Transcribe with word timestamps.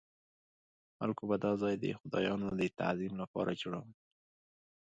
خلکو 0.97 1.23
به 1.29 1.35
دا 1.45 1.51
ځای 1.61 1.75
د 1.77 1.85
خدایانو 1.99 2.47
د 2.59 2.61
تعظیم 2.79 3.13
لپاره 3.21 3.57
جوړاوه. 3.61 3.91